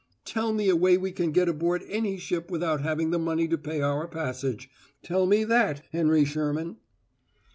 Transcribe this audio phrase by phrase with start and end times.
[0.25, 3.55] "Tell me a way we can get aboard any ship without having the money to
[3.55, 4.67] pay our passage.
[5.03, 6.77] Tell me that, Henry Sherman!"